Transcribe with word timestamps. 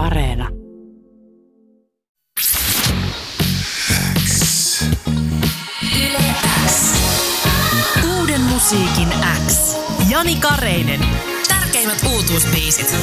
Areena. 0.00 0.48
Uuden 8.18 8.40
musiikin 8.40 9.08
X. 9.48 9.76
Jani 10.10 10.36
Kareinen. 10.36 11.00
Tärkeimmät 11.48 11.98
uutuusbiisit. 12.12 12.96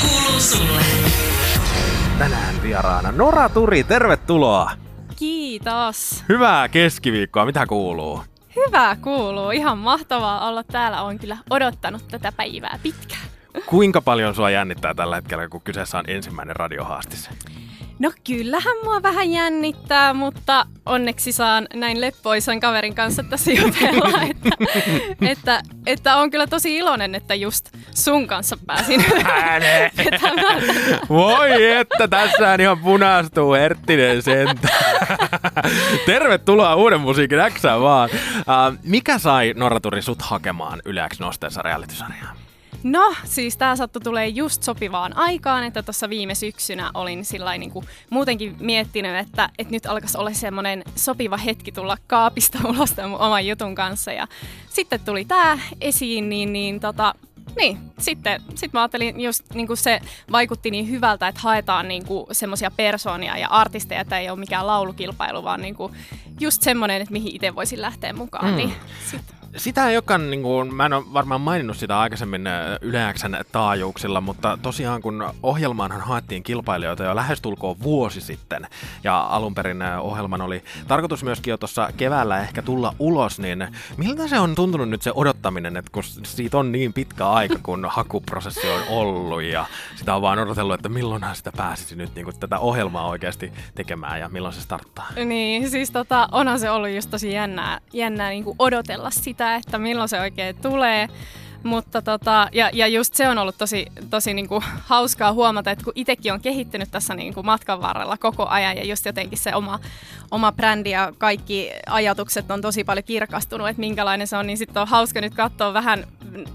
Kuuluu 0.00 0.40
sulle. 0.40 0.82
Tänään 2.18 2.62
vieraana 2.62 3.12
Nora 3.12 3.48
Turi, 3.48 3.84
tervetuloa! 3.84 4.70
Kiitos. 5.16 6.24
Hyvää 6.28 6.68
keskiviikkoa, 6.68 7.44
mitä 7.46 7.66
kuuluu? 7.66 8.22
Hyvä 8.56 8.96
kuuluu. 8.96 9.50
Ihan 9.50 9.78
mahtavaa 9.78 10.48
olla 10.48 10.62
täällä. 10.62 11.02
Olen 11.02 11.18
kyllä 11.18 11.36
odottanut 11.50 12.08
tätä 12.08 12.32
päivää 12.32 12.78
pitkään. 12.82 13.37
Kuinka 13.66 14.02
paljon 14.02 14.34
sua 14.34 14.50
jännittää 14.50 14.94
tällä 14.94 15.16
hetkellä, 15.16 15.48
kun 15.48 15.60
kyseessä 15.60 15.98
on 15.98 16.04
ensimmäinen 16.08 16.56
radiohaastis? 16.56 17.30
No 17.98 18.12
kyllähän 18.26 18.76
mua 18.84 19.02
vähän 19.02 19.30
jännittää, 19.30 20.14
mutta 20.14 20.66
onneksi 20.86 21.32
saan 21.32 21.66
näin 21.74 22.00
leppoisan 22.00 22.60
kaverin 22.60 22.94
kanssa 22.94 23.22
tässä 23.22 23.52
jutella, 23.52 24.22
että, 24.30 24.50
että, 25.20 25.62
että 25.86 26.16
on 26.16 26.30
kyllä 26.30 26.46
tosi 26.46 26.76
iloinen, 26.76 27.14
että 27.14 27.34
just 27.34 27.68
sun 27.94 28.26
kanssa 28.26 28.56
pääsin 28.66 29.04
vetämään. 29.08 29.62
Voi 31.08 31.76
että, 31.76 32.08
tässä 32.08 32.54
ihan 32.60 32.78
punastuu 32.78 33.52
Herttinen 33.52 34.22
sentä. 34.22 34.68
Tervetuloa 36.06 36.74
Uuden 36.74 37.00
musiikin 37.00 37.38
X 37.50 37.62
vaan. 37.64 38.10
Uh, 38.38 38.78
mikä 38.82 39.18
sai 39.18 39.54
Norraturi 39.56 40.02
sut 40.02 40.22
hakemaan 40.22 40.82
Yle 40.84 41.08
X 41.14 41.20
nosteessa 41.20 41.62
realitysarjaa? 41.62 42.47
No, 42.82 43.14
siis 43.24 43.56
tämä 43.56 43.76
sattui 43.76 44.02
tulee 44.02 44.28
just 44.28 44.62
sopivaan 44.62 45.16
aikaan, 45.16 45.64
että 45.64 45.82
tuossa 45.82 46.08
viime 46.08 46.34
syksynä 46.34 46.90
olin 46.94 47.24
sillä 47.24 47.58
niin 47.58 47.70
kuin 47.70 47.86
muutenkin 48.10 48.56
miettinyt, 48.60 49.16
että, 49.16 49.48
että 49.58 49.72
nyt 49.72 49.86
alkaisi 49.86 50.18
olla 50.18 50.32
semmoinen 50.32 50.84
sopiva 50.96 51.36
hetki 51.36 51.72
tulla 51.72 51.96
kaapista 52.06 52.58
ulos 52.68 52.92
tämän 52.92 53.14
oman 53.14 53.46
jutun 53.46 53.74
kanssa. 53.74 54.12
Ja 54.12 54.26
sitten 54.68 55.00
tuli 55.00 55.24
tämä 55.24 55.58
esiin, 55.80 56.28
niin, 56.28 56.52
niin 56.52 56.80
tota, 56.80 57.14
niin, 57.56 57.78
sitten 57.98 58.42
sit 58.54 58.72
mä 58.72 58.80
ajattelin 58.80 59.20
just 59.20 59.54
niin 59.54 59.66
kuin 59.66 59.76
se 59.76 60.00
vaikutti 60.32 60.70
niin 60.70 60.90
hyvältä, 60.90 61.28
että 61.28 61.40
haetaan 61.40 61.88
niin 61.88 62.04
semmoisia 62.32 62.70
persoonia 62.70 63.38
ja 63.38 63.48
artisteja, 63.48 64.00
että 64.00 64.18
ei 64.18 64.30
ole 64.30 64.38
mikään 64.38 64.66
laulukilpailu, 64.66 65.44
vaan 65.44 65.62
niin 65.62 65.74
kuin 65.74 65.92
just 66.40 66.62
semmoinen, 66.62 67.02
että 67.02 67.12
mihin 67.12 67.34
itse 67.34 67.54
voisin 67.54 67.82
lähteä 67.82 68.12
mukaan. 68.12 68.50
Mm. 68.50 68.56
Niin 68.56 68.72
sit 69.10 69.37
sitä 69.56 69.88
ei 69.88 69.96
olekaan, 69.96 70.30
niin 70.30 70.42
kuin, 70.42 70.74
mä 70.74 70.86
en 70.86 70.92
ole 70.92 71.04
varmaan 71.12 71.40
maininnut 71.40 71.76
sitä 71.76 71.98
aikaisemmin 72.00 72.44
yleäksän 72.80 73.38
taajuuksilla, 73.52 74.20
mutta 74.20 74.58
tosiaan 74.62 75.02
kun 75.02 75.24
ohjelmaanhan 75.42 76.00
haettiin 76.00 76.42
kilpailijoita 76.42 77.04
jo 77.04 77.16
lähestulkoon 77.16 77.76
vuosi 77.82 78.20
sitten, 78.20 78.66
ja 79.04 79.20
alun 79.20 79.54
perin 79.54 79.82
ohjelman 79.82 80.40
oli 80.40 80.64
tarkoitus 80.88 81.24
myöskin 81.24 81.50
jo 81.50 81.56
tuossa 81.56 81.88
keväällä 81.96 82.40
ehkä 82.40 82.62
tulla 82.62 82.94
ulos, 82.98 83.38
niin 83.38 83.68
miltä 83.96 84.28
se 84.28 84.38
on 84.38 84.54
tuntunut 84.54 84.88
nyt 84.88 85.02
se 85.02 85.12
odottaminen, 85.14 85.76
että 85.76 85.90
kun 85.92 86.02
siitä 86.04 86.58
on 86.58 86.72
niin 86.72 86.92
pitkä 86.92 87.28
aika, 87.28 87.58
kun 87.62 87.86
hakuprosessi 87.90 88.70
on 88.70 88.82
ollut, 88.88 89.42
ja 89.42 89.66
sitä 89.96 90.14
on 90.14 90.22
vaan 90.22 90.38
odotellut, 90.38 90.74
että 90.74 90.88
milloinhan 90.88 91.36
sitä 91.36 91.52
pääsisi 91.56 91.96
nyt 91.96 92.14
niin 92.14 92.24
kuin, 92.24 92.40
tätä 92.40 92.58
ohjelmaa 92.58 93.08
oikeasti 93.08 93.52
tekemään, 93.74 94.20
ja 94.20 94.28
milloin 94.28 94.54
se 94.54 94.60
starttaa? 94.60 95.06
Niin, 95.24 95.70
siis 95.70 95.90
tota, 95.90 96.28
onhan 96.32 96.60
se 96.60 96.70
ollut 96.70 96.90
just 96.90 97.10
tosi 97.10 97.32
jännää, 97.32 97.80
jännää 97.92 98.30
niin 98.30 98.44
kuin 98.44 98.56
odotella 98.58 99.10
sitä, 99.10 99.37
että 99.40 99.78
milloin 99.78 100.08
se 100.08 100.20
oikein 100.20 100.56
tulee. 100.56 101.08
Mutta 101.62 102.02
tota, 102.02 102.48
ja, 102.52 102.70
ja 102.72 102.86
just 102.86 103.14
se 103.14 103.28
on 103.28 103.38
ollut 103.38 103.58
tosi, 103.58 103.86
tosi 104.10 104.34
niinku 104.34 104.62
hauskaa 104.80 105.32
huomata, 105.32 105.70
että 105.70 105.84
kun 105.84 105.92
itsekin 105.96 106.32
on 106.32 106.40
kehittynyt 106.40 106.90
tässä 106.90 107.14
niinku 107.14 107.42
matkan 107.42 107.80
varrella 107.80 108.16
koko 108.16 108.46
ajan 108.46 108.76
ja 108.76 108.84
just 108.84 109.06
jotenkin 109.06 109.38
se 109.38 109.54
oma, 109.54 109.78
oma 110.30 110.52
brändi 110.52 110.90
ja 110.90 111.12
kaikki 111.18 111.70
ajatukset 111.86 112.50
on 112.50 112.60
tosi 112.60 112.84
paljon 112.84 113.04
kirkastunut, 113.04 113.68
että 113.68 113.80
minkälainen 113.80 114.26
se 114.26 114.36
on, 114.36 114.46
niin 114.46 114.58
sitten 114.58 114.82
on 114.82 114.88
hauska 114.88 115.20
nyt 115.20 115.34
katsoa 115.34 115.72
vähän, 115.72 116.04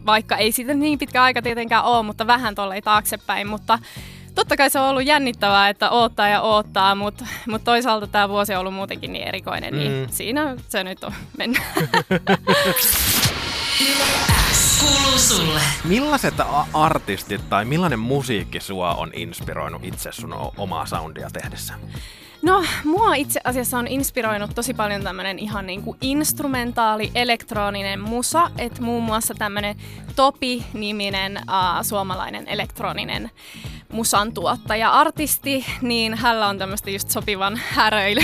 vaikka 0.06 0.38
ei 0.38 0.52
siitä 0.52 0.74
niin 0.74 1.00
pitkä 1.00 1.24
aika 1.24 1.42
tietenkään 1.42 1.84
ole, 1.84 2.04
mutta 2.04 2.28
vähän 2.28 2.56
tuolle 2.56 2.82
taaksepäin, 2.82 3.48
mutta 3.48 3.80
totta 4.36 4.58
kai 4.58 4.70
se 4.70 4.80
on 4.80 4.90
ollut 4.90 5.06
jännittävää, 5.06 5.70
että 5.70 5.90
oottaa 5.90 6.28
ja 6.28 6.42
oottaa, 6.42 6.96
mutta, 6.96 7.26
mutta 7.48 7.66
toisaalta 7.66 8.08
tämä 8.08 8.30
vuosi 8.30 8.54
on 8.54 8.60
ollut 8.60 8.74
muutenkin 8.74 9.14
niin 9.14 9.28
erikoinen, 9.28 9.74
niin 9.74 9.92
mm. 9.92 10.08
siinä 10.10 10.56
se 10.70 10.84
nyt 10.84 11.04
on 11.04 11.14
mennyt. 11.38 11.62
kuuluu 14.80 15.20
sulle. 15.20 15.62
Millaiset 15.84 16.34
artistit 16.74 17.50
tai 17.50 17.66
millainen 17.66 18.00
musiikki 18.00 18.60
sua 18.60 18.94
on 18.94 19.12
inspiroinut 19.14 19.84
itse 19.84 20.12
sun 20.12 20.36
omaa 20.58 20.86
soundia 20.86 21.30
tehdessä? 21.34 21.74
No, 22.42 22.64
mua 22.84 23.16
itse 23.16 23.42
asiassa 23.44 23.78
on 23.78 23.88
inspiroinut 23.88 24.56
tosi 24.56 24.74
paljon 24.74 25.04
tämmönen 25.04 25.40
ihan 25.40 25.66
niinku 25.66 25.96
instrumentaali, 26.02 27.12
elektroninen 27.16 28.00
musa, 28.00 28.52
että 28.58 28.82
muun 28.82 29.04
muassa 29.04 29.34
tämmönen 29.34 29.76
Topi-niminen 30.16 31.38
uh, 31.38 31.86
suomalainen 31.86 32.48
elektroninen 32.48 33.32
musan 33.94 34.34
tuottaja, 34.34 34.90
artisti, 34.90 35.66
niin 35.82 36.14
hänellä 36.14 36.48
on 36.48 36.58
tämmöistä 36.58 36.90
just 36.90 37.10
sopivan 37.10 37.60
häröily, 37.70 38.22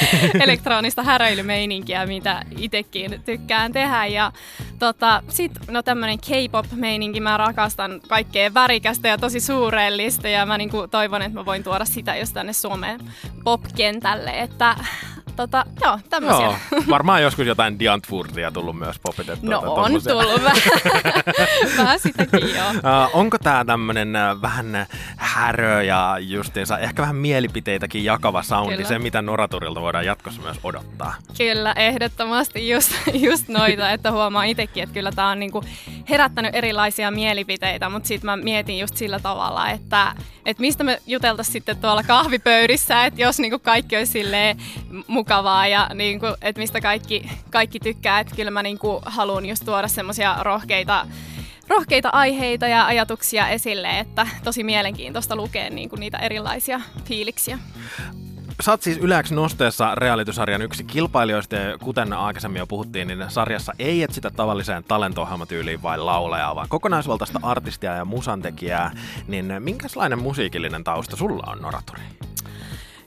elektronista 0.44 1.02
häröilymeininkiä, 1.02 2.06
mitä 2.06 2.42
itsekin 2.58 3.22
tykkään 3.24 3.72
tehdä. 3.72 4.06
Ja 4.06 4.32
tota, 4.78 5.22
sit 5.28 5.52
no 5.70 5.82
tämmönen 5.82 6.18
K-pop-meininki, 6.18 7.20
mä 7.20 7.36
rakastan 7.36 8.00
kaikkea 8.08 8.54
värikästä 8.54 9.08
ja 9.08 9.18
tosi 9.18 9.40
suurellista 9.40 10.28
ja 10.28 10.46
mä 10.46 10.58
niinku 10.58 10.88
toivon, 10.88 11.22
että 11.22 11.38
mä 11.38 11.44
voin 11.44 11.64
tuoda 11.64 11.84
sitä 11.84 12.16
just 12.16 12.34
tänne 12.34 12.52
Suomeen 12.52 13.00
pop-kentälle, 13.44 14.30
että 14.30 14.76
tota, 15.36 15.64
joo, 15.82 15.98
tämmöisiä. 16.10 16.44
Joo, 16.44 16.56
varmaan 16.90 17.22
joskus 17.22 17.46
jotain 17.46 17.78
Diantwurdia 17.78 18.50
tullut 18.50 18.78
myös 18.78 18.98
popitettua. 18.98 19.50
No 19.50 19.58
on 19.58 19.82
tommosia. 19.84 20.12
tullut 20.12 20.42
vähän, 20.42 20.62
vähän 21.78 21.98
sitäkin 21.98 22.54
joo. 22.54 22.72
Uh, 22.82 23.10
onko 23.18 23.38
tää 23.38 23.64
tämmönen 23.64 24.08
uh, 24.08 24.42
vähän 24.42 24.86
härö 25.16 25.82
ja 25.82 26.16
justiinsa 26.20 26.78
ehkä 26.78 27.02
vähän 27.02 27.16
mielipiteitäkin 27.16 28.04
jakava 28.04 28.42
soundi, 28.42 28.76
Kyllä. 28.76 28.88
se 28.88 28.98
mitä 28.98 29.22
Noraturilta 29.22 29.80
voidaan 29.80 30.06
jatkossa 30.06 30.42
myös 30.42 30.56
odottaa? 30.64 31.14
Kyllä, 31.38 31.72
ehdottomasti 31.72 32.70
just, 32.70 32.92
just 33.14 33.48
noita, 33.48 33.90
että 33.90 34.12
huomaa 34.12 34.44
itsekin, 34.44 34.82
että 34.82 34.94
kyllä 34.94 35.12
tää 35.12 35.26
on 35.26 35.38
niinku 35.38 35.64
herättänyt 36.10 36.54
erilaisia 36.54 37.10
mielipiteitä, 37.10 37.88
mutta 37.88 38.06
sitten 38.06 38.26
mä 38.26 38.36
mietin 38.36 38.78
just 38.78 38.96
sillä 38.96 39.18
tavalla, 39.18 39.70
että, 39.70 40.14
että 40.46 40.60
mistä 40.60 40.84
me 40.84 41.02
juteltaisiin 41.06 41.52
sitten 41.52 41.76
tuolla 41.76 42.02
kahvipöydissä, 42.02 43.04
että 43.04 43.22
jos 43.22 43.38
niinku 43.38 43.58
kaikki 43.58 43.96
olisi 43.96 44.12
silleen 44.12 44.56
mukavaa 45.22 45.66
ja 45.66 45.90
niin 45.94 46.20
kuin, 46.20 46.34
että 46.42 46.60
mistä 46.60 46.80
kaikki, 46.80 47.30
kaikki 47.50 47.80
tykkää. 47.80 48.20
Että 48.20 48.36
kyllä 48.36 48.50
mä 48.50 48.62
niin 48.62 48.78
kuin 48.78 49.02
haluan 49.06 49.46
just 49.46 49.64
tuoda 49.64 49.88
semmoisia 49.88 50.36
rohkeita, 50.40 51.06
rohkeita 51.68 52.08
aiheita 52.08 52.68
ja 52.68 52.86
ajatuksia 52.86 53.48
esille, 53.48 53.98
että 53.98 54.26
tosi 54.44 54.64
mielenkiintoista 54.64 55.36
lukea 55.36 55.70
niin 55.70 55.88
kuin 55.88 56.00
niitä 56.00 56.18
erilaisia 56.18 56.80
fiiliksiä. 57.04 57.58
Sä 58.60 58.78
siis 58.80 58.98
yleensä 58.98 59.34
nosteessa 59.34 59.94
realitysarjan 59.94 60.62
yksi 60.62 60.84
kilpailijoista, 60.84 61.56
ja 61.56 61.78
kuten 61.78 62.12
aikaisemmin 62.12 62.58
jo 62.58 62.66
puhuttiin, 62.66 63.08
niin 63.08 63.24
sarjassa 63.28 63.72
ei 63.78 64.02
etsitä 64.02 64.30
tavalliseen 64.30 64.84
talento 64.84 65.28
vain 65.82 66.06
laulajaa, 66.06 66.56
vaan 66.56 66.68
kokonaisvaltaista 66.68 67.40
artistia 67.42 67.96
ja 67.96 68.04
musantekijää. 68.04 68.90
Niin 69.28 69.54
minkälainen 69.58 70.22
musiikillinen 70.22 70.84
tausta 70.84 71.16
sulla 71.16 71.52
on, 71.52 71.62
Noraturi? 71.62 72.02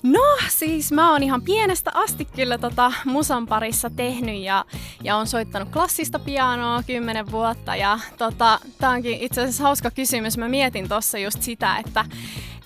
No 0.06 0.38
siis 0.50 0.92
mä 0.92 1.12
oon 1.12 1.24
ihan 1.24 1.42
pienestä 1.42 1.92
asti 1.94 2.26
kyllä 2.26 2.58
tota 2.58 2.94
musan 3.06 3.48
parissa 3.48 3.90
tehnyt 3.90 4.42
ja, 4.42 4.66
ja 5.04 5.16
on 5.16 5.28
soittanut 5.28 5.70
klassista 5.70 6.20
pianoa 6.20 6.84
kymmenen 6.84 7.32
vuotta 7.32 7.76
ja 7.76 8.00
tota, 8.18 8.60
tää 8.78 8.90
onkin 8.90 9.20
itse 9.22 9.42
asiassa 9.42 9.64
hauska 9.64 9.92
kysymys. 9.92 10.38
Mä 10.38 10.48
mietin 10.48 10.88
tossa 10.88 11.18
just 11.18 11.42
sitä, 11.42 11.78
että 11.78 12.06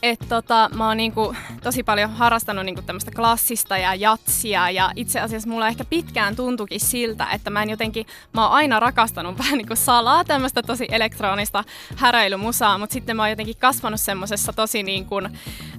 et 0.04 0.20
tota, 0.30 0.70
mä 0.76 0.88
oon 0.88 0.98
niinku 0.98 1.36
tosi 1.64 1.84
paljon 1.84 2.10
harrastanut 2.10 2.66
niinku 2.66 2.82
tämmöistä 2.82 3.12
klassista 3.12 3.78
ja 3.78 3.96
jatsia 3.96 4.70
ja 4.70 4.92
itse 4.96 5.20
asiassa 5.20 5.50
mulla 5.50 5.68
ehkä 5.68 5.86
pitkään 5.86 6.36
tuntukin 6.36 6.80
siltä, 6.80 7.28
että 7.34 7.50
mä 7.50 7.64
en 7.64 7.70
jotenkin, 7.70 8.06
mä 8.34 8.44
oon 8.44 8.52
aina 8.52 8.80
rakastanut 8.80 9.38
vähän 9.44 9.58
niinku 9.58 9.76
salaa 9.76 10.24
tämmöistä 10.24 10.64
tosi 10.64 10.88
elektronista 10.92 11.64
häräilymusaa, 11.96 12.78
mutta 12.78 12.94
sitten 12.94 13.16
mä 13.16 13.22
oon 13.22 13.30
jotenkin 13.30 13.58
kasvanut 13.60 14.02
semmosessa 14.02 14.54
tosi 14.54 14.84
niinku, 14.84 15.16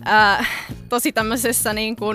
äh, 0.08 0.48
tosi 0.88 1.12
tämmöisessä 1.12 1.72
niinku, 1.72 2.06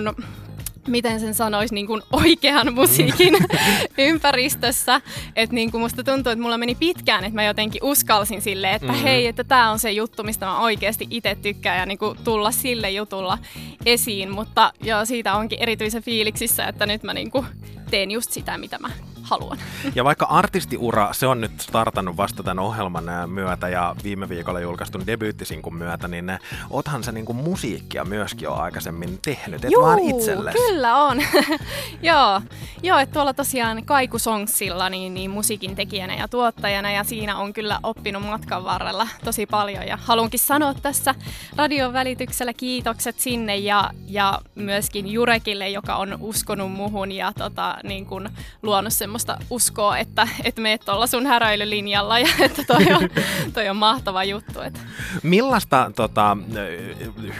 miten 0.86 1.20
sen 1.20 1.34
sanoisi, 1.34 1.74
niin 1.74 1.86
kuin 1.86 2.02
oikean 2.12 2.74
musiikin 2.74 3.34
ympäristössä. 3.98 5.00
Että 5.36 5.54
niin 5.54 5.70
kuin 5.70 5.80
musta 5.80 6.04
tuntuu, 6.04 6.32
että 6.32 6.42
mulla 6.42 6.58
meni 6.58 6.74
pitkään, 6.74 7.24
että 7.24 7.34
mä 7.34 7.44
jotenkin 7.44 7.84
uskalsin 7.84 8.42
sille, 8.42 8.74
että 8.74 8.86
mm-hmm. 8.86 9.02
hei, 9.02 9.26
että 9.26 9.44
tämä 9.44 9.70
on 9.70 9.78
se 9.78 9.92
juttu, 9.92 10.22
mistä 10.22 10.46
mä 10.46 10.60
oikeasti 10.60 11.06
itse 11.10 11.36
tykkään 11.42 11.78
ja 11.78 11.86
niin 11.86 11.98
kuin 11.98 12.18
tulla 12.24 12.50
sille 12.50 12.90
jutulla 12.90 13.38
esiin. 13.86 14.30
Mutta 14.30 14.72
joo, 14.80 15.04
siitä 15.04 15.34
onkin 15.34 15.58
erityisen 15.62 16.02
fiiliksissä, 16.02 16.64
että 16.64 16.86
nyt 16.86 17.02
mä 17.02 17.14
niin 17.14 17.30
kuin 17.30 17.46
teen 17.90 18.10
just 18.10 18.32
sitä, 18.32 18.58
mitä 18.58 18.78
mä 18.78 18.90
haluan. 19.26 19.58
Ja 19.94 20.04
vaikka 20.04 20.26
artistiura, 20.26 21.12
se 21.12 21.26
on 21.26 21.40
nyt 21.40 21.60
startannut 21.60 22.16
vasta 22.16 22.42
tämän 22.42 22.58
ohjelman 22.58 23.04
myötä 23.26 23.68
ja 23.68 23.96
viime 24.04 24.28
viikolla 24.28 24.60
julkaistun 24.60 25.06
debyyttisinkun 25.06 25.76
myötä, 25.76 26.08
niin 26.08 26.38
oothan 26.70 27.04
se 27.04 27.12
niinku 27.12 27.32
musiikkia 27.32 28.04
myöskin 28.04 28.44
jo 28.44 28.54
aikaisemmin 28.54 29.18
tehnyt, 29.22 29.64
et 29.64 29.70
Juu, 29.70 29.82
vaan 29.82 29.98
itsellesi. 29.98 30.58
kyllä 30.58 30.96
on. 30.96 31.22
Joo, 32.02 32.40
Joo 32.86 32.98
että 32.98 33.12
tuolla 33.12 33.34
tosiaan 33.34 33.84
Kaikusongsilla 33.84 34.90
niin, 34.90 35.14
niin 35.14 35.30
musiikin 35.30 35.76
tekijänä 35.76 36.14
ja 36.14 36.28
tuottajana 36.28 36.90
ja 36.90 37.04
siinä 37.04 37.36
on 37.36 37.52
kyllä 37.52 37.78
oppinut 37.82 38.22
matkan 38.26 38.64
varrella 38.64 39.08
tosi 39.24 39.46
paljon 39.46 39.86
ja 39.86 39.98
haluankin 40.02 40.40
sanoa 40.40 40.74
tässä 40.74 41.14
radion 41.56 41.92
välityksellä 41.92 42.52
kiitokset 42.52 43.20
sinne 43.20 43.56
ja, 43.56 43.90
ja 44.08 44.40
myöskin 44.54 45.12
Jurekille, 45.12 45.68
joka 45.68 45.96
on 45.96 46.16
uskonut 46.20 46.72
muhun 46.72 47.12
ja 47.12 47.32
tota, 47.32 47.76
niin 47.82 48.06
kun 48.06 48.28
luonut 48.62 48.92
semmoista 48.92 49.38
uskoa, 49.50 49.98
että, 49.98 50.28
että 50.44 50.60
meet 50.60 50.80
tuolla 50.84 51.06
sun 51.06 51.26
häröilylinjalla 51.26 52.18
ja 52.18 52.28
että 52.40 52.64
toi 52.64 52.86
on, 52.92 53.08
toi 53.54 53.68
on 53.68 53.76
mahtava 53.76 54.24
juttu. 54.24 54.60
Että. 54.60 54.80
Millaista 55.22 55.90
tota, 55.96 56.36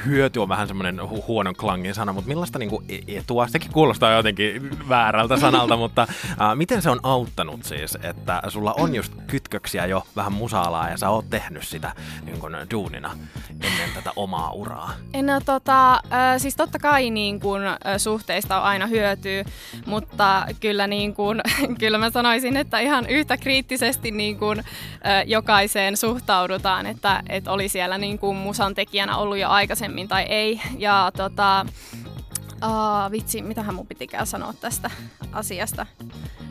hyöty 0.06 0.38
on 0.38 0.48
vähän 0.48 0.68
semmoinen 0.68 0.98
hu- 0.98 1.24
huonon 1.28 1.56
klangin 1.56 1.94
sana, 1.94 2.12
mutta 2.12 2.28
millaista 2.28 2.58
niinku 2.58 2.82
e- 2.88 3.16
etua, 3.18 3.48
sekin 3.48 3.72
kuulostaa 3.72 4.12
jotenkin 4.12 4.70
väärältä 4.88 5.35
sanalta, 5.40 5.76
mutta 5.86 6.02
äh, 6.02 6.56
miten 6.56 6.82
se 6.82 6.90
on 6.90 7.00
auttanut 7.02 7.64
siis, 7.64 7.98
että 8.02 8.42
sulla 8.48 8.74
on 8.78 8.94
just 8.94 9.12
kytköksiä 9.26 9.86
jo 9.86 10.06
vähän 10.16 10.32
musaalaa 10.32 10.90
ja 10.90 10.96
sä 10.96 11.10
oot 11.10 11.30
tehnyt 11.30 11.66
sitä 11.66 11.92
niin 12.24 12.40
kun, 12.40 12.56
duunina 12.70 13.10
ennen 13.50 13.90
tätä 13.94 14.12
omaa 14.16 14.52
uraa? 14.52 14.92
No 15.22 15.40
tota, 15.44 15.94
äh, 15.94 16.00
siis 16.38 16.56
totta 16.56 16.78
kai 16.78 17.10
niin 17.10 17.40
kun, 17.40 17.66
äh, 17.66 17.76
suhteista 17.98 18.56
on 18.60 18.62
aina 18.62 18.86
hyötyä, 18.86 19.44
mutta 19.86 20.46
kyllä, 20.60 20.86
niin 20.86 21.14
kun, 21.14 21.40
kyllä 21.80 21.98
mä 21.98 22.10
sanoisin, 22.10 22.56
että 22.56 22.78
ihan 22.78 23.06
yhtä 23.06 23.36
kriittisesti 23.36 24.10
niin 24.10 24.38
kun, 24.38 24.58
äh, 24.58 24.64
jokaiseen 25.26 25.96
suhtaudutaan, 25.96 26.86
että 26.86 27.22
et 27.28 27.48
oli 27.48 27.68
siellä 27.68 27.98
niin 27.98 28.18
kun 28.18 28.36
musan 28.36 28.74
tekijänä 28.74 29.16
ollut 29.16 29.38
jo 29.38 29.48
aikaisemmin 29.48 30.08
tai 30.08 30.22
ei. 30.22 30.60
Ja 30.78 31.10
tota, 31.16 31.66
uh, 32.64 33.12
vitsi, 33.12 33.42
mitähän 33.42 33.74
mun 33.74 33.86
pitikään 33.86 34.26
sanoa 34.26 34.52
tästä 34.52 34.90
asiasta. 35.32 35.86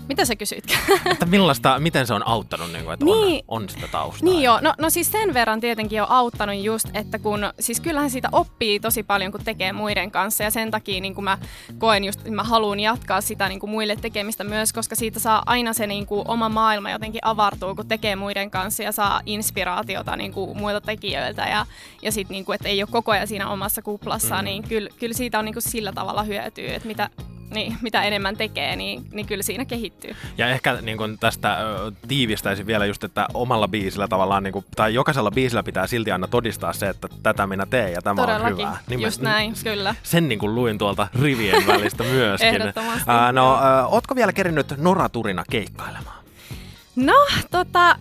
Mitä 0.08 0.26
sä 0.26 0.36
kysyit? 0.36 0.64
että 1.12 1.26
millaista, 1.26 1.80
miten 1.80 2.08
se 2.08 2.14
on 2.14 2.28
auttanut, 2.28 2.72
niin 2.72 2.84
kuin, 2.84 2.94
että 2.94 3.06
niin, 3.06 3.44
on, 3.48 3.62
on 3.62 3.70
sitä 3.70 3.88
taustaa? 3.88 4.30
Niin 4.30 4.42
joo, 4.42 4.60
no, 4.62 4.74
no 4.78 4.90
siis 4.90 5.12
sen 5.12 5.34
verran 5.34 5.62
tietenkin 5.62 6.02
on 6.02 6.10
auttanut 6.10 6.56
just, 6.56 6.88
että 6.94 7.20
kun, 7.20 7.40
siis 7.60 7.80
kyllähän 7.80 8.10
siitä 8.10 8.30
oppii 8.32 8.80
tosi 8.80 9.04
paljon, 9.04 9.32
kun 9.32 9.42
tekee 9.44 9.74
muiden 9.74 10.12
kanssa 10.12 10.44
ja 10.44 10.52
sen 10.52 10.72
takia 10.72 11.02
niin 11.02 11.16
kuin 11.16 11.26
mä 11.26 11.38
koen 11.78 12.04
just, 12.04 12.20
että 12.20 12.32
mä 12.32 12.44
haluan 12.44 12.80
jatkaa 12.80 13.22
sitä 13.22 13.50
niin 13.50 13.60
kuin 13.60 13.70
muille 13.70 13.96
tekemistä 13.96 14.44
myös, 14.44 14.74
koska 14.74 14.96
siitä 14.96 15.20
saa 15.20 15.44
aina 15.46 15.74
se 15.74 15.88
niin 15.88 16.06
kuin 16.06 16.28
oma 16.28 16.50
maailma 16.50 16.92
jotenkin 16.92 17.22
avartuu, 17.24 17.76
kun 17.76 17.88
tekee 17.88 18.16
muiden 18.16 18.52
kanssa 18.52 18.84
ja 18.84 18.92
saa 18.92 19.22
inspiraatiota 19.26 20.16
niin 20.16 20.34
kuin 20.34 20.58
muilta 20.58 20.82
tekijöiltä 20.82 21.42
ja, 21.42 21.66
ja 22.02 22.12
sitten 22.12 22.34
niin 22.34 22.46
kuin, 22.46 22.56
että 22.56 22.70
ei 22.70 22.84
ole 22.84 22.90
koko 22.92 23.12
ajan 23.12 23.28
siinä 23.28 23.50
omassa 23.50 23.82
kuplassa, 23.82 24.38
mm. 24.38 24.44
niin 24.44 24.64
kyllä, 24.64 24.90
kyllä 25.00 25.14
siitä 25.14 25.40
on 25.40 25.46
niin 25.46 25.54
kuin 25.54 25.64
sillä 25.64 25.92
tavalla 25.92 26.24
hyötyä, 26.24 26.74
että 26.74 26.88
mitä, 26.88 27.10
niin, 27.54 27.78
mitä 27.82 28.04
enemmän 28.04 28.38
tekee, 28.38 28.76
niin, 28.76 29.06
niin 29.12 29.26
kyllä 29.26 29.44
siinä 29.44 29.66
kehittyy. 29.66 30.16
Ja 30.38 30.48
ehkä 30.48 30.78
niin 30.82 30.98
kun 30.98 31.18
tästä 31.20 31.58
ö, 31.58 31.92
tiivistäisin 32.08 32.68
vielä 32.68 32.86
just, 32.86 33.04
että 33.04 33.28
omalla 33.34 33.68
biisillä 33.68 34.08
tavallaan, 34.08 34.44
niin 34.44 34.54
kun, 34.54 34.66
tai 34.76 34.94
jokaisella 34.94 35.32
biisillä 35.32 35.64
pitää 35.64 35.88
silti 35.88 36.12
aina 36.12 36.28
todistaa 36.28 36.74
se, 36.74 36.90
että 36.90 37.08
tätä 37.24 37.48
minä 37.48 37.66
teen 37.66 37.92
ja 37.94 38.02
tämä 38.02 38.22
Todellakin. 38.22 38.54
on 38.54 38.60
hyvä. 38.60 38.78
Niin 38.90 39.02
just 39.02 39.22
mä, 39.22 39.30
näin, 39.30 39.54
kyllä. 39.64 39.96
Sen 40.04 40.28
niin 40.30 40.56
luin 40.56 40.78
tuolta 40.78 41.08
rivien 41.22 41.68
välistä 41.68 42.04
myöskin. 42.04 42.50
Ehdottomasti. 42.50 43.04
Ää, 43.12 43.32
no, 43.32 43.56
ö, 43.56 43.86
ootko 43.86 44.16
vielä 44.16 44.34
kerinyt 44.34 44.74
Noraturina 44.78 45.44
keikkailemaan? 45.52 46.26
No, 46.96 47.14
tota, 47.52 47.96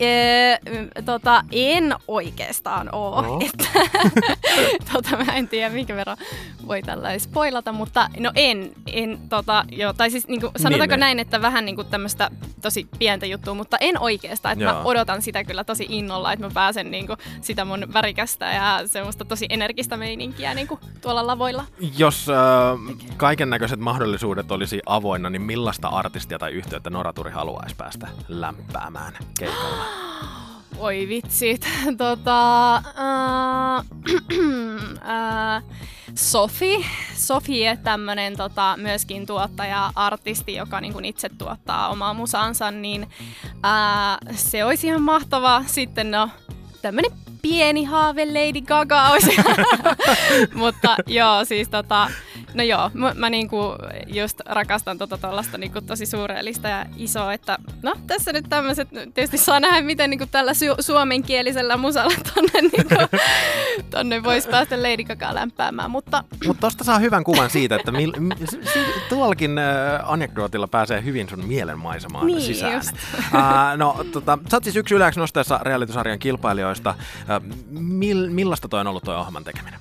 Ee, 0.00 0.58
tota, 1.04 1.44
en 1.52 1.94
oikeastaan 2.08 2.88
oo. 2.92 3.22
No. 3.22 3.40
Että, 3.46 3.64
tota, 4.92 5.24
mä 5.24 5.32
en 5.32 5.48
tiedä, 5.48 5.70
minkä 5.70 5.96
verran 5.96 6.16
voi 6.66 6.82
tällä 6.82 7.18
spoilata, 7.18 7.72
mutta 7.72 8.08
no 8.18 8.32
en. 8.34 8.72
en 8.92 9.18
tota, 9.28 9.64
jo, 9.72 9.92
tai 9.92 10.10
siis 10.10 10.28
niinku, 10.28 10.50
sanotaanko 10.56 10.94
niin, 10.94 11.00
näin, 11.00 11.18
että 11.18 11.42
vähän 11.42 11.64
niinku 11.64 11.84
tämmöistä 11.84 12.30
tosi 12.62 12.86
pientä 12.98 13.26
juttua, 13.26 13.54
mutta 13.54 13.76
en 13.80 14.00
oikeastaan. 14.00 14.52
Että 14.52 14.64
mä 14.64 14.82
odotan 14.82 15.22
sitä 15.22 15.44
kyllä 15.44 15.64
tosi 15.64 15.86
innolla, 15.88 16.32
että 16.32 16.46
mä 16.46 16.50
pääsen 16.54 16.90
niinku, 16.90 17.16
sitä 17.40 17.64
mun 17.64 17.92
värikästä 17.92 18.52
ja 18.52 18.80
semmoista 18.86 19.24
tosi 19.24 19.46
energistä 19.48 19.96
meininkiä 19.96 20.54
niinku, 20.54 20.78
tuolla 21.00 21.26
lavoilla. 21.26 21.64
Jos 21.98 22.28
äh, 22.28 22.36
kaiken 23.16 23.50
näköiset 23.50 23.80
mahdollisuudet 23.80 24.50
olisi 24.50 24.80
avoinna, 24.86 25.30
niin 25.30 25.42
millaista 25.42 25.88
artistia 25.88 26.38
tai 26.38 26.52
yhteyttä 26.52 26.90
Noraturi 26.90 27.30
haluaisi 27.30 27.76
päästä 27.76 28.08
lämpäämään 28.28 29.12
keikalla? 29.38 29.81
Oi 30.78 31.08
vitsit. 31.08 31.68
Tota, 31.98 32.76
äh, 32.76 33.84
äh, 35.08 35.62
Sofi, 36.14 36.86
Sofi 37.14 37.62
tämmönen 37.82 38.36
tota, 38.36 38.76
myöskin 38.76 39.26
tuottaja, 39.26 39.92
artisti, 39.94 40.54
joka 40.54 40.80
niin 40.80 40.92
kuin 40.92 41.04
itse 41.04 41.28
tuottaa 41.28 41.88
omaa 41.88 42.14
musaansa, 42.14 42.70
niin 42.70 43.08
äh, 43.46 44.36
se 44.36 44.64
olisi 44.64 44.86
ihan 44.86 45.02
mahtava. 45.02 45.64
Sitten 45.66 46.10
no, 46.10 46.28
tämmönen 46.82 47.10
pieni 47.42 47.84
haave 47.84 48.26
Lady 48.26 48.60
Gaga 48.60 49.08
olisi. 49.08 49.36
Mutta 50.54 50.96
joo, 51.06 51.44
siis 51.44 51.68
tota, 51.68 52.10
No 52.54 52.62
joo, 52.62 52.90
mä, 52.94 53.12
mä 53.14 53.30
niinku 53.30 53.58
just 54.06 54.40
rakastan 54.46 54.98
tota 54.98 55.18
tollasta 55.18 55.58
niinku 55.58 55.80
tosi 55.80 56.06
suureellista 56.06 56.68
ja 56.68 56.86
isoa, 56.96 57.32
että 57.32 57.58
no 57.82 57.94
tässä 58.06 58.32
nyt 58.32 58.44
tämmöiset, 58.48 58.88
tietysti 59.14 59.38
saa 59.38 59.60
nähdä 59.60 59.82
miten 59.82 60.10
niinku 60.10 60.26
tällä 60.30 60.52
su- 60.52 60.82
suomenkielisellä 60.82 61.76
musalla 61.76 62.14
tonne, 62.34 62.68
niinku, 62.72 63.18
tonne 63.90 64.22
voisi 64.22 64.48
päästä 64.48 64.82
Lady 64.82 65.04
Gaga 65.04 65.34
lämpäämään, 65.34 65.90
mutta... 65.90 66.24
Mutta 66.46 66.60
tosta 66.60 66.84
saa 66.84 66.98
hyvän 66.98 67.24
kuvan 67.24 67.50
siitä, 67.50 67.76
että 67.76 67.92
mil, 67.92 68.12
si, 68.44 68.58
tuollakin 69.08 69.58
äh, 69.58 70.10
anekdootilla 70.12 70.68
pääsee 70.68 71.04
hyvin 71.04 71.28
sun 71.28 71.44
mielenmaisemaan 71.44 72.26
niin, 72.26 72.40
sisään. 72.40 72.72
Just. 72.72 72.92
Äh, 73.34 73.76
no, 73.76 74.04
tota, 74.12 74.38
sä 74.50 74.56
oot 74.56 74.64
siis 74.64 74.76
yksi 74.76 74.94
yleensä 74.94 75.20
nosteessa 75.20 75.60
realitysarjan 75.62 76.18
kilpailijoista. 76.18 76.90
Äh, 76.90 77.42
mil, 77.70 78.30
millaista 78.30 78.68
toi 78.68 78.80
on 78.80 78.86
ollut 78.86 79.02
toi 79.02 79.16
ohjelman 79.16 79.44
tekeminen? 79.44 79.80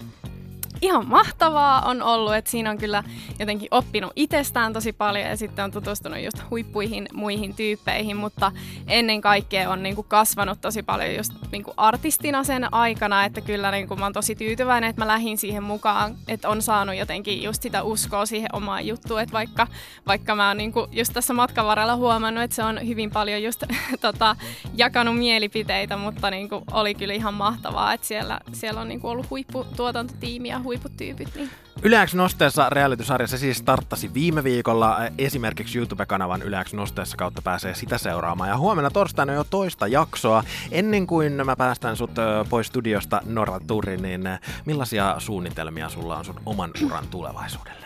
Ihan 0.82 1.08
mahtavaa 1.08 1.82
on 1.82 2.02
ollut, 2.02 2.36
että 2.36 2.52
siinä 2.52 2.70
on 2.70 2.78
kyllä 2.78 3.04
jotenkin 3.40 3.68
oppinut 3.72 4.12
itsestään 4.16 4.74
tosi 4.74 4.94
paljon 4.94 5.26
ja 5.28 5.38
sitten 5.38 5.66
on 5.66 5.72
tutustunut 5.72 6.20
just 6.24 6.38
huippuihin 6.50 7.08
muihin 7.14 7.56
tyyppeihin, 7.56 8.18
mutta 8.18 8.52
ennen 8.88 9.22
kaikkea 9.22 9.70
on 9.70 9.84
niin 9.84 9.96
kuin 9.96 10.08
kasvanut 10.08 10.62
tosi 10.62 10.84
paljon 10.84 11.16
just 11.16 11.34
niin 11.52 11.64
kuin 11.64 11.74
artistina 11.78 12.44
sen 12.44 12.74
aikana, 12.74 13.26
että 13.26 13.42
kyllä 13.42 13.72
niin 13.72 13.88
kuin 13.88 14.00
mä 14.00 14.06
oon 14.06 14.14
tosi 14.14 14.36
tyytyväinen, 14.36 14.90
että 14.90 15.02
mä 15.02 15.08
lähdin 15.08 15.38
siihen 15.38 15.64
mukaan, 15.64 16.16
että 16.28 16.50
on 16.50 16.62
saanut 16.62 16.96
jotenkin 16.96 17.44
just 17.44 17.62
sitä 17.62 17.84
uskoa 17.84 18.26
siihen 18.26 18.56
omaan 18.56 18.88
juttuun, 18.88 19.22
että 19.22 19.34
vaikka, 19.34 19.68
vaikka 20.08 20.36
mä 20.36 20.48
oon 20.48 20.58
niin 20.58 20.72
kuin 20.72 20.88
just 20.92 21.14
tässä 21.14 21.34
matkan 21.34 21.66
varrella 21.66 21.96
huomannut, 21.96 22.44
että 22.44 22.56
se 22.56 22.64
on 22.64 22.88
hyvin 22.88 23.12
paljon 23.12 23.44
just 23.44 23.64
tota, 24.02 24.36
jakanut 24.76 25.18
mielipiteitä, 25.18 25.98
mutta 25.98 26.32
niin 26.32 26.50
kuin 26.50 26.64
oli 26.72 26.96
kyllä 26.96 27.14
ihan 27.14 27.34
mahtavaa, 27.34 27.94
että 27.94 28.08
siellä, 28.08 28.40
siellä 28.54 28.82
on 28.82 28.88
niin 28.88 29.00
kuin 29.00 29.12
ollut 29.12 29.30
huipputuotantotiimi 29.30 30.50
ja 30.50 30.60
huiput 30.72 30.98
tyypit. 30.98 31.36
Niin. 31.36 31.50
Yleäks 31.84 32.16
nosteessa 32.16 32.70
realitysarjassa 32.70 33.38
siis 33.38 33.58
starttasi 33.58 34.14
viime 34.14 34.44
viikolla. 34.44 34.98
Esimerkiksi 35.18 35.78
YouTube-kanavan 35.78 36.42
Yleäks 36.42 36.74
nosteessa 36.74 37.18
kautta 37.18 37.42
pääsee 37.42 37.76
sitä 37.76 37.98
seuraamaan. 37.98 38.50
Ja 38.50 38.58
huomenna 38.58 38.90
torstaina 38.90 39.34
jo 39.34 39.44
toista 39.44 39.88
jaksoa. 39.88 40.44
Ennen 40.72 41.08
kuin 41.08 41.46
mä 41.46 41.56
päästän 41.56 41.98
sut 41.98 42.12
pois 42.50 42.68
studiosta 42.68 43.22
Norra 43.26 43.60
Turi, 43.68 43.98
niin 43.98 44.22
millaisia 44.66 45.16
suunnitelmia 45.20 45.90
sulla 45.90 46.18
on 46.18 46.26
sun 46.26 46.42
oman 46.46 46.72
uran 46.86 47.08
tulevaisuudelle? 47.08 47.86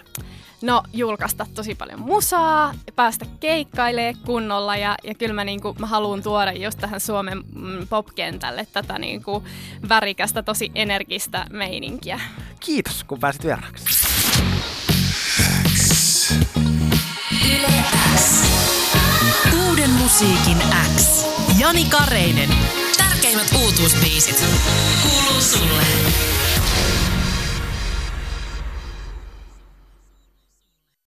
No, 0.66 0.84
julkaista 0.94 1.46
tosi 1.54 1.76
paljon 1.76 2.00
musaa, 2.00 2.74
päästä 2.96 3.26
keikkailee 3.40 4.14
kunnolla 4.26 4.76
ja, 4.76 4.96
ja 5.04 5.16
kyllä 5.16 5.34
mä, 5.34 5.44
niinku, 5.44 5.76
mä 5.80 5.88
haluan 5.88 6.24
tuoda 6.24 6.52
just 6.52 6.80
tähän 6.80 7.00
Suomen 7.00 7.38
mm, 7.38 7.88
popkentälle 7.88 8.68
tätä 8.74 9.00
niinku, 9.00 9.44
värikästä, 9.90 10.44
tosi 10.44 10.72
energistä 10.76 11.46
meininkiä. 11.50 12.20
Kiitos, 12.60 13.04
kun 13.04 13.20
pääsit 13.20 13.44
vieraaksi. 13.44 13.86
Uuden 19.68 19.90
musiikin 19.90 20.58
X. 20.98 21.26
Jani 21.60 21.86
Kareinen. 21.86 22.50
Tärkeimmät 22.98 23.48
uutuusbiisit. 23.64 24.44
Kuuluu 25.02 25.42
sulle. 25.42 25.84